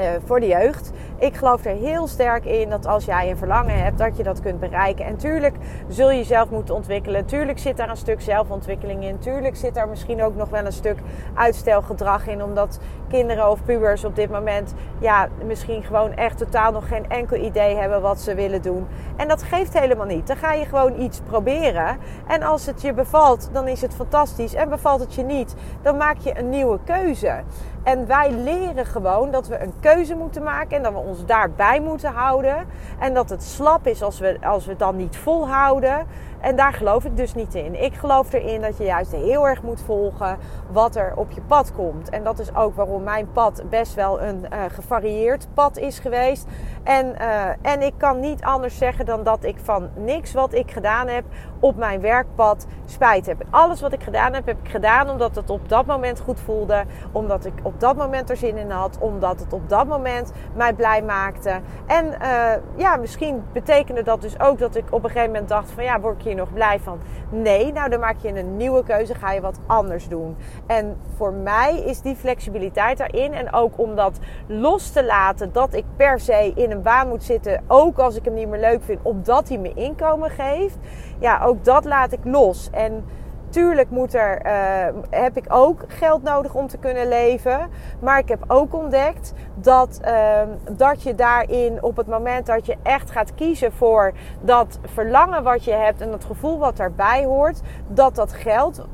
uh, 0.00 0.06
voor 0.24 0.40
de 0.40 0.46
jeugd. 0.46 0.92
Ik 1.18 1.36
geloof 1.36 1.64
er 1.64 1.74
heel 1.74 2.06
sterk 2.06 2.44
in 2.44 2.70
dat 2.70 2.86
als 2.86 3.04
jij 3.04 3.30
een 3.30 3.36
verlangen 3.36 3.82
hebt, 3.82 3.98
dat 3.98 4.16
je 4.16 4.22
dat 4.22 4.40
kunt 4.40 4.60
bereiken. 4.60 5.04
En 5.04 5.16
tuurlijk 5.16 5.56
zul 5.88 6.10
je 6.10 6.16
jezelf 6.16 6.50
moeten 6.50 6.74
ontwikkelen. 6.74 7.24
Tuurlijk 7.24 7.58
zit 7.58 7.76
daar 7.76 7.90
een 7.90 7.96
stuk 7.96 8.20
zelfontwikkeling 8.20 9.04
in. 9.04 9.18
Tuurlijk 9.18 9.56
zit 9.56 9.74
daar 9.74 9.88
misschien 9.88 10.22
ook 10.22 10.36
nog 10.36 10.48
wel 10.48 10.64
een 10.64 10.72
stuk 10.72 10.98
uitstelgedrag 11.34 12.26
in. 12.26 12.42
Omdat 12.42 12.78
kinderen 13.08 13.50
of 13.50 13.64
pubers 13.64 14.04
op 14.04 14.16
dit 14.16 14.30
moment 14.30 14.74
ja, 14.98 15.28
misschien 15.44 15.82
gewoon 15.82 16.14
echt 16.14 16.38
totaal 16.38 16.72
nog 16.72 16.88
geen 16.88 17.08
enkel 17.08 17.36
idee 17.36 17.76
hebben 17.76 18.02
wat 18.02 18.20
ze 18.20 18.34
willen 18.34 18.62
doen. 18.62 18.86
En 19.16 19.28
dat 19.28 19.42
geeft 19.42 19.78
helemaal 19.78 20.06
niet. 20.06 20.26
Dan 20.26 20.36
ga 20.36 20.52
je 20.52 20.64
gewoon 20.64 21.00
iets 21.00 21.20
proberen. 21.20 21.98
En 22.26 22.42
als 22.42 22.66
het 22.66 22.82
je 22.82 22.92
bevalt, 22.92 23.48
dan 23.52 23.68
is 23.68 23.80
het 23.80 23.94
fantastisch. 23.94 24.54
En 24.54 24.68
bevalt 24.68 25.00
het 25.00 25.14
je 25.14 25.22
niet, 25.22 25.54
dan 25.82 25.96
maak 25.96 26.16
je 26.18 26.38
een 26.38 26.48
nieuwe 26.48 26.78
keuze. 26.84 27.42
En 27.82 28.06
wij 28.06 28.30
leren 28.30 28.86
gewoon 28.86 29.30
dat 29.30 29.48
we 29.48 29.58
een 29.62 29.72
keuze 29.80 30.14
moeten 30.14 30.42
maken 30.42 30.76
en 30.76 30.82
dat 30.82 30.92
we 30.92 30.98
ons 30.98 31.24
daarbij 31.24 31.80
moeten 31.80 32.12
houden. 32.12 32.66
En 32.98 33.14
dat 33.14 33.30
het 33.30 33.42
slap 33.42 33.86
is 33.86 34.02
als 34.02 34.18
we, 34.18 34.36
als 34.42 34.64
we 34.64 34.70
het 34.70 34.78
dan 34.78 34.96
niet 34.96 35.16
volhouden. 35.16 36.06
En 36.40 36.56
daar 36.56 36.72
geloof 36.72 37.04
ik 37.04 37.16
dus 37.16 37.34
niet 37.34 37.54
in. 37.54 37.82
Ik 37.82 37.94
geloof 37.94 38.32
erin 38.32 38.60
dat 38.60 38.78
je 38.78 38.84
juist 38.84 39.12
heel 39.12 39.48
erg 39.48 39.62
moet 39.62 39.80
volgen 39.80 40.38
wat 40.70 40.96
er 40.96 41.12
op 41.16 41.30
je 41.30 41.40
pad 41.40 41.72
komt. 41.72 42.08
En 42.08 42.24
dat 42.24 42.38
is 42.38 42.54
ook 42.54 42.74
waarom 42.74 43.02
mijn 43.02 43.32
pad 43.32 43.62
best 43.70 43.94
wel 43.94 44.22
een 44.22 44.46
uh, 44.52 44.58
gevarieerd 44.68 45.46
pad 45.54 45.76
is 45.76 45.98
geweest. 45.98 46.46
En, 46.82 47.06
uh, 47.20 47.44
en 47.62 47.82
ik 47.82 47.94
kan 47.96 48.20
niet 48.20 48.42
anders 48.42 48.78
zeggen 48.78 49.06
dan 49.06 49.22
dat 49.22 49.44
ik 49.44 49.56
van 49.62 49.88
niks 49.94 50.32
wat 50.32 50.52
ik 50.52 50.70
gedaan 50.70 51.08
heb 51.08 51.24
op 51.60 51.76
mijn 51.76 52.00
werkpad 52.00 52.66
spijt 52.84 53.26
heb. 53.26 53.42
Alles 53.50 53.80
wat 53.80 53.92
ik 53.92 54.02
gedaan 54.02 54.34
heb, 54.34 54.46
heb 54.46 54.56
ik 54.62 54.70
gedaan 54.70 55.10
omdat 55.10 55.36
het 55.36 55.50
op 55.50 55.68
dat 55.68 55.86
moment 55.86 56.20
goed 56.20 56.40
voelde. 56.40 56.84
Omdat 57.12 57.44
ik 57.44 57.52
op 57.62 57.80
dat 57.80 57.96
moment 57.96 58.30
er 58.30 58.36
zin 58.36 58.56
in 58.56 58.70
had. 58.70 58.98
Omdat 59.00 59.40
het 59.40 59.52
op 59.52 59.68
dat 59.68 59.86
moment 59.86 60.32
mij 60.54 60.72
blij 60.72 61.02
maakte. 61.02 61.60
En 61.86 62.06
uh, 62.06 62.50
ja, 62.76 62.96
misschien 62.96 63.44
betekende 63.52 64.02
dat 64.02 64.20
dus 64.20 64.40
ook 64.40 64.58
dat 64.58 64.76
ik 64.76 64.84
op 64.90 65.04
een 65.04 65.10
gegeven 65.10 65.30
moment 65.30 65.48
dacht 65.48 65.70
van 65.70 65.84
ja, 65.84 66.00
word 66.00 66.14
ik 66.18 66.22
nog 66.34 66.52
blij 66.52 66.78
van? 66.80 66.98
Nee, 67.30 67.72
nou 67.72 67.90
dan 67.90 68.00
maak 68.00 68.16
je 68.18 68.38
een 68.38 68.56
nieuwe 68.56 68.84
keuze, 68.84 69.14
ga 69.14 69.32
je 69.32 69.40
wat 69.40 69.58
anders 69.66 70.08
doen. 70.08 70.36
En 70.66 70.96
voor 71.16 71.32
mij 71.32 71.82
is 71.84 72.00
die 72.00 72.16
flexibiliteit 72.16 72.98
daarin 72.98 73.32
en 73.32 73.52
ook 73.52 73.78
om 73.78 73.96
dat 73.96 74.18
los 74.46 74.90
te 74.90 75.04
laten 75.04 75.52
dat 75.52 75.74
ik 75.74 75.84
per 75.96 76.20
se 76.20 76.52
in 76.54 76.70
een 76.70 76.82
baan 76.82 77.08
moet 77.08 77.24
zitten, 77.24 77.62
ook 77.66 77.98
als 77.98 78.16
ik 78.16 78.24
hem 78.24 78.34
niet 78.34 78.48
meer 78.48 78.60
leuk 78.60 78.82
vind, 78.82 79.00
omdat 79.02 79.48
hij 79.48 79.58
me 79.58 79.72
inkomen 79.74 80.30
geeft. 80.30 80.76
Ja, 81.18 81.44
ook 81.44 81.64
dat 81.64 81.84
laat 81.84 82.12
ik 82.12 82.20
los. 82.24 82.70
En 82.72 83.04
Tuurlijk 83.50 83.90
moet 83.90 84.14
er, 84.14 84.46
uh, 84.46 85.00
heb 85.10 85.36
ik 85.36 85.44
ook 85.48 85.84
geld 85.88 86.22
nodig 86.22 86.54
om 86.54 86.66
te 86.66 86.78
kunnen 86.78 87.08
leven. 87.08 87.68
Maar 88.00 88.18
ik 88.18 88.28
heb 88.28 88.44
ook 88.46 88.74
ontdekt 88.74 89.32
dat, 89.54 90.00
uh, 90.04 90.40
dat 90.70 91.02
je 91.02 91.14
daarin 91.14 91.82
op 91.82 91.96
het 91.96 92.06
moment 92.06 92.46
dat 92.46 92.66
je 92.66 92.76
echt 92.82 93.10
gaat 93.10 93.34
kiezen 93.34 93.72
voor 93.72 94.12
dat 94.40 94.78
verlangen 94.84 95.42
wat 95.42 95.64
je 95.64 95.72
hebt 95.72 96.00
en 96.00 96.10
dat 96.10 96.24
gevoel 96.24 96.58
wat 96.58 96.76
daarbij 96.76 97.24
hoort, 97.24 97.60
dat 97.88 98.14
dat 98.14 98.32
geld 98.32 98.86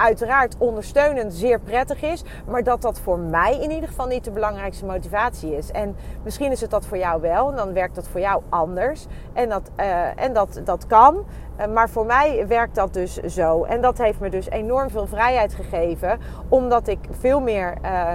uiteraard 0.00 0.56
ondersteunend 0.58 1.34
zeer 1.34 1.60
prettig 1.60 2.02
is. 2.02 2.22
Maar 2.46 2.62
dat 2.62 2.82
dat 2.82 3.00
voor 3.00 3.18
mij 3.18 3.58
in 3.60 3.70
ieder 3.70 3.88
geval 3.88 4.06
niet 4.06 4.24
de 4.24 4.30
belangrijkste 4.30 4.84
motivatie 4.84 5.56
is. 5.56 5.70
En 5.70 5.96
misschien 6.22 6.52
is 6.52 6.60
het 6.60 6.70
dat 6.70 6.86
voor 6.86 6.98
jou 6.98 7.20
wel. 7.20 7.50
En 7.50 7.56
dan 7.56 7.72
werkt 7.72 7.94
dat 7.94 8.08
voor 8.08 8.20
jou 8.20 8.42
anders. 8.48 9.06
En 9.32 9.48
dat, 9.48 9.70
uh, 9.80 10.22
en 10.22 10.32
dat, 10.32 10.60
dat 10.64 10.86
kan. 10.86 11.24
Uh, 11.60 11.66
maar 11.66 11.90
voor 11.90 12.06
mij 12.06 12.46
werkt 12.46 12.74
dat 12.74 12.92
dus 12.92 13.14
zo. 13.14 13.64
En 13.64 13.80
dat 13.80 13.98
heeft 13.98 14.20
me 14.20 14.30
dus 14.30 14.50
enorm 14.50 14.90
veel 14.90 15.06
vrijheid 15.06 15.54
gegeven. 15.54 16.18
Omdat 16.48 16.88
ik 16.88 16.98
veel 17.10 17.40
meer, 17.40 17.74
uh, 17.84 18.14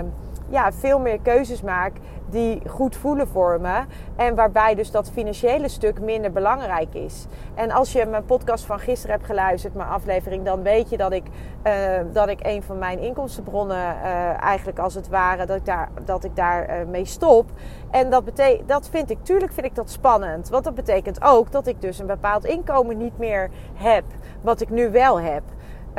ja, 0.50 0.72
veel 0.72 1.00
meer 1.00 1.20
keuzes 1.22 1.62
maak 1.62 1.92
die 2.30 2.62
goed 2.70 2.96
voelen 2.96 3.28
voor 3.28 3.62
me. 3.62 3.84
En 4.16 4.36
waarbij 4.36 4.76
dus 4.76 4.92
dat 4.92 5.12
financiële 5.12 5.68
stuk 5.68 6.02
minder 6.02 6.32
belangrijk 6.32 6.94
is. 6.94 7.26
En 7.54 7.72
als 7.72 7.92
je 7.92 8.06
mijn 8.06 8.26
podcast 8.26 8.66
van 8.66 8.80
gisteren 8.80 9.16
hebt 9.16 9.28
geluisterd, 9.28 9.74
mijn 9.76 9.90
aflevering, 9.90 10.46
dan 10.46 10.64
weet 10.64 10.90
je 10.90 10.98
dat 10.98 11.12
ik, 11.12 11.24
uh, 11.64 11.74
dat 12.14 12.28
ik 12.28 12.40
een 12.42 12.64
van 12.64 12.78
mijn 12.78 13.00
inkomstenbronnen 13.00 13.78
uh, 13.78 14.44
eigenlijk 14.44 14.80
als 14.80 14.94
het 14.94 15.08
ware, 15.08 15.46
dat 15.46 15.58
ik 15.58 15.66
daar, 15.66 15.90
dat 16.06 16.24
ik 16.24 16.36
daar 16.36 16.70
uh, 16.70 16.88
mee 16.88 17.06
stop. 17.06 17.50
En 17.92 18.10
dat, 18.10 18.24
dat 18.66 18.90
vind 18.90 19.10
ik, 19.10 19.18
tuurlijk 19.22 19.54
vind 19.54 19.66
ik 19.66 19.76
dat 19.76 19.90
spannend. 19.90 20.50
Want 20.50 20.64
dat 20.64 20.76
betekent 20.76 21.24
ook 21.24 21.52
dat 21.52 21.68
ik 21.68 21.82
dus 21.82 22.00
een 22.00 22.08
bepaald 22.08 22.46
inkomen 22.46 22.98
niet 22.98 23.18
meer 23.18 23.50
heb, 23.74 24.04
wat 24.42 24.62
ik 24.62 24.70
nu 24.70 24.92
wel 24.92 25.20
heb. 25.20 25.44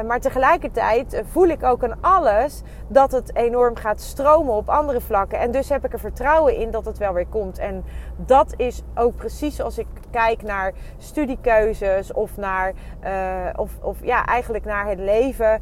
Maar 0.05 0.21
tegelijkertijd 0.21 1.23
voel 1.31 1.47
ik 1.47 1.62
ook 1.62 1.85
aan 1.85 2.00
alles 2.00 2.62
dat 2.88 3.12
het 3.12 3.37
enorm 3.37 3.76
gaat 3.76 4.00
stromen 4.00 4.55
op 4.55 4.69
andere 4.69 5.00
vlakken. 5.00 5.38
En 5.38 5.50
dus 5.50 5.69
heb 5.69 5.85
ik 5.85 5.93
er 5.93 5.99
vertrouwen 5.99 6.57
in 6.57 6.71
dat 6.71 6.85
het 6.85 6.99
wel 6.99 7.12
weer 7.12 7.26
komt. 7.26 7.59
En 7.59 7.85
dat 8.17 8.55
is 8.57 8.83
ook 8.95 9.17
precies 9.17 9.61
als 9.61 9.79
ik 9.79 9.87
kijk 10.11 10.43
naar 10.43 10.73
studiekeuzes 10.99 12.12
of 12.12 12.37
naar, 12.37 12.73
uh, 13.05 13.11
of, 13.57 13.71
of 13.81 13.97
ja, 14.03 14.25
eigenlijk 14.25 14.65
naar 14.65 14.87
het 14.88 14.99
leven. 14.99 15.61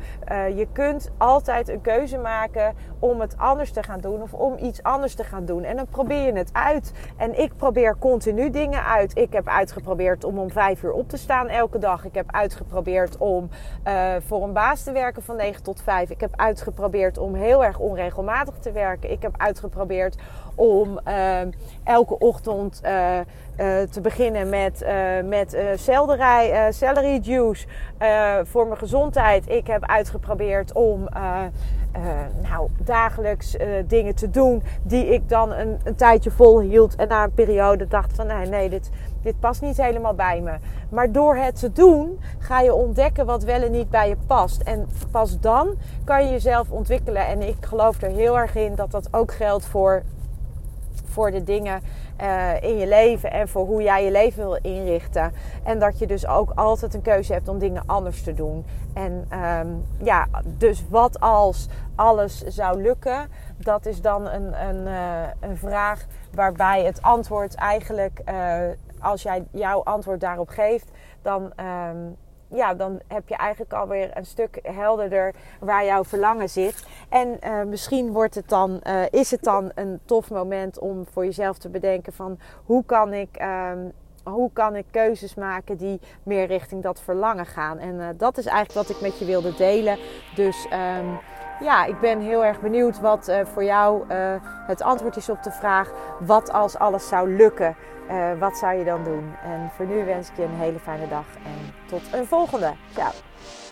Je 0.57 0.67
kunt 0.73 1.11
altijd 1.19 1.69
een 1.69 1.81
keuze 1.81 2.19
maken 2.19 2.75
om 2.99 3.21
het 3.21 3.39
anders 3.39 3.73
te 3.73 3.83
gaan 3.83 4.01
doen 4.01 4.23
of 4.23 4.33
om 4.33 4.57
iets 4.59 4.83
anders 4.83 5.15
te 5.15 5.25
gaan 5.25 5.45
doen. 5.45 5.65
En 5.65 5.77
dan 5.77 5.87
probeer 5.87 6.27
je 6.27 6.33
het 6.33 6.51
uit. 6.53 6.93
En 7.17 7.41
ik 7.41 7.57
probeer 7.57 7.99
continu 7.99 8.51
dingen 8.51 8.85
uit. 8.85 9.17
Ik 9.17 9.33
heb 9.33 9.49
uitgeprobeerd 9.49 10.25
om 10.25 10.39
om 10.39 10.51
vijf 10.51 10.83
uur 10.83 10.93
op 10.93 11.09
te 11.09 11.17
staan 11.17 11.49
elke 11.49 11.79
dag. 11.79 12.05
Ik 12.05 12.15
heb 12.15 12.33
uitgeprobeerd 12.33 13.17
om 13.17 13.49
voor 14.27 14.43
een 14.43 14.53
baas 14.53 14.83
te 14.83 14.93
werken 14.93 15.23
van 15.23 15.37
9 15.37 15.63
tot 15.63 15.83
5. 15.83 16.11
Ik 16.11 16.21
heb 16.21 16.31
uitgeprobeerd 16.37 17.19
om 17.19 17.35
heel 17.35 17.65
erg 17.65 17.79
onregelmatig 17.79 18.55
te 18.59 18.73
werken. 18.73 19.11
Ik 19.11 19.23
heb 19.23 19.35
uitgeprobeerd 19.37 20.17
om 20.55 21.01
uh, 21.09 21.41
elke 21.85 22.19
ochtend 22.19 22.81
uh, 22.85 23.17
uh, 23.19 23.83
te 23.91 24.01
beginnen 24.03 24.49
met, 24.49 24.87
met 25.25 25.57
selderij, 25.75 26.73
celery 26.73 27.21
juice 27.23 27.67
voor 28.43 28.67
mijn 28.67 28.79
gezondheid. 28.79 29.49
Ik 29.49 29.67
heb 29.67 29.87
uitgeprobeerd 29.87 30.73
om 30.73 31.09
nou, 32.43 32.69
dagelijks 32.85 33.57
dingen 33.87 34.15
te 34.15 34.31
doen 34.31 34.63
die 34.83 35.07
ik 35.07 35.29
dan 35.29 35.53
een, 35.53 35.81
een 35.85 35.95
tijdje 35.95 36.31
volhield. 36.31 36.95
En 36.95 37.09
na 37.09 37.25
een 37.25 37.33
periode 37.35 37.87
dacht 37.87 38.13
van 38.15 38.27
nee, 38.27 38.47
nee, 38.47 38.69
dit, 38.69 38.91
dit 39.25 39.41
past 39.41 39.61
niet 39.61 39.77
helemaal 39.77 40.15
bij 40.15 40.41
me. 40.41 40.53
Maar 40.89 41.13
door 41.13 41.37
het 41.37 41.59
te 41.59 41.73
doen 41.73 42.21
ga 42.39 42.61
je 42.61 42.75
ontdekken 42.75 43.27
wat 43.27 43.43
wel 43.43 43.63
en 43.63 43.71
niet 43.71 43.91
bij 43.91 44.09
je 44.09 44.17
past. 44.27 44.61
En 44.61 44.89
pas 45.11 45.41
dan 45.41 45.75
kan 46.05 46.25
je 46.25 46.31
jezelf 46.31 46.71
ontwikkelen. 46.71 47.27
En 47.27 47.43
ik 47.43 47.57
geloof 47.61 48.03
er 48.03 48.11
heel 48.11 48.39
erg 48.39 48.55
in 48.55 48.75
dat 48.75 48.91
dat 48.91 49.09
ook 49.11 49.33
geldt 49.33 49.65
voor 49.65 50.03
voor 51.05 51.31
de 51.31 51.45
dingen 51.45 51.83
uh, 52.21 52.63
in 52.63 52.79
je 52.79 52.87
leven 52.87 53.33
en 53.33 53.49
voor 53.49 53.67
hoe 53.67 53.83
jij 53.83 54.05
je 54.05 54.11
leven 54.11 54.43
wil 54.43 54.59
inrichten. 54.63 55.33
En 55.63 55.79
dat 55.79 55.99
je 55.99 56.07
dus 56.07 56.27
ook 56.27 56.51
altijd 56.55 56.95
een 56.95 57.03
keuze 57.03 57.33
hebt 57.33 57.49
om 57.49 57.59
dingen 57.59 57.83
anders 57.87 58.23
te 58.23 58.35
doen. 58.35 58.65
En 58.95 59.29
um, 59.33 59.85
ja, 60.03 60.27
dus 60.45 60.85
wat 60.89 61.21
als 61.21 61.69
alles 61.95 62.43
zou 62.43 62.83
lukken? 62.83 63.29
Dat 63.57 63.87
is 63.87 64.01
dan 64.01 64.29
een, 64.29 64.69
een, 64.69 64.87
een 65.41 65.57
vraag 65.57 66.07
waarbij 66.35 66.85
het 66.85 67.03
antwoord 67.03 67.55
eigenlijk, 67.55 68.21
uh, 68.29 68.57
als 69.05 69.23
jij 69.23 69.45
jouw 69.51 69.83
antwoord 69.83 70.21
daarop 70.21 70.49
geeft, 70.49 70.91
dan. 71.23 71.53
Um, 71.91 72.17
ja, 72.49 72.75
dan 72.75 73.01
heb 73.09 73.29
je 73.29 73.37
eigenlijk 73.37 73.73
alweer 73.73 74.17
een 74.17 74.27
stuk 74.27 74.59
helderder 74.63 75.35
waar 75.61 75.85
jouw 75.85 76.05
verlangen 76.05 76.51
zit. 76.51 76.87
En 77.09 77.39
uh, 77.45 77.63
misschien 77.63 78.13
wordt 78.13 78.35
het 78.35 78.49
dan, 78.49 78.81
uh, 78.83 79.03
is 79.11 79.31
het 79.31 79.43
dan 79.43 79.71
een 79.75 80.01
tof 80.05 80.31
moment 80.31 80.79
om 80.79 81.07
voor 81.07 81.25
jezelf 81.25 81.59
te 81.59 81.69
bedenken 81.69 82.13
van 82.13 82.39
hoe 82.65 82.85
kan 82.85 83.13
ik. 83.13 83.43
Um, 83.73 83.93
hoe 84.25 84.51
kan 84.53 84.77
ik 84.77 84.85
keuzes 84.91 85.35
maken 85.35 85.77
die 85.77 86.01
meer 86.23 86.47
richting 86.47 86.83
dat 86.83 87.01
verlangen 87.01 87.47
gaan? 87.47 87.79
En 87.79 87.95
uh, 87.95 88.07
dat 88.17 88.39
is 88.39 88.47
eigenlijk 88.47 88.89
wat 88.89 88.97
ik 88.97 89.03
met 89.03 89.19
je 89.19 89.25
wilde 89.25 89.55
delen. 89.55 89.99
Dus 90.35 90.67
um, 90.73 91.19
ja, 91.65 91.85
ik 91.85 92.01
ben 92.01 92.21
heel 92.21 92.45
erg 92.45 92.61
benieuwd 92.61 93.01
wat 93.01 93.29
uh, 93.29 93.41
voor 93.53 93.65
jou 93.65 94.05
uh, 94.11 94.35
het 94.67 94.83
antwoord 94.83 95.17
is 95.17 95.29
op 95.29 95.43
de 95.43 95.51
vraag: 95.51 95.91
wat 96.21 96.53
als 96.53 96.79
alles 96.79 97.09
zou 97.09 97.37
lukken? 97.37 97.77
Uh, 98.11 98.39
wat 98.39 98.57
zou 98.57 98.75
je 98.75 98.85
dan 98.85 99.05
doen? 99.05 99.35
En 99.45 99.71
voor 99.77 99.87
nu 99.87 100.05
wens 100.05 100.29
ik 100.29 100.37
je 100.37 100.43
een 100.43 100.55
hele 100.55 100.79
fijne 100.79 101.09
dag 101.09 101.27
en 101.45 101.75
tot 101.87 102.03
een 102.13 102.27
volgende. 102.27 102.73
Ciao. 102.93 103.11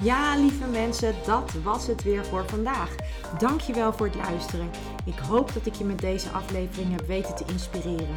Ja, 0.03 0.37
lieve 0.37 0.67
mensen, 0.67 1.15
dat 1.27 1.53
was 1.65 1.87
het 1.87 2.03
weer 2.03 2.25
voor 2.25 2.45
vandaag. 2.47 2.95
Dankjewel 3.39 3.93
voor 3.93 4.07
het 4.07 4.15
luisteren. 4.15 4.71
Ik 5.05 5.19
hoop 5.19 5.55
dat 5.55 5.67
ik 5.67 5.75
je 5.75 5.85
met 5.85 5.99
deze 5.99 6.29
aflevering 6.31 6.91
heb 6.91 7.07
weten 7.07 7.35
te 7.35 7.45
inspireren. 7.47 8.17